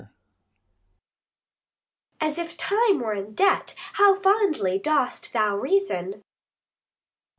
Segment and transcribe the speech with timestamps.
[0.01, 0.09] Adr.
[2.19, 3.75] As if Time were in debt!
[3.93, 6.23] how fondly dost thou reason!